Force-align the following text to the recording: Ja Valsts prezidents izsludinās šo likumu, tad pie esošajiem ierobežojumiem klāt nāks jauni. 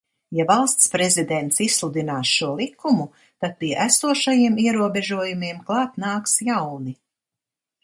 Ja 0.35 0.43
Valsts 0.51 0.87
prezidents 0.93 1.61
izsludinās 1.65 2.31
šo 2.37 2.49
likumu, 2.61 3.05
tad 3.45 3.55
pie 3.61 3.71
esošajiem 3.85 4.59
ierobežojumiem 4.67 5.63
klāt 5.71 6.03
nāks 6.09 6.37
jauni. 6.51 6.99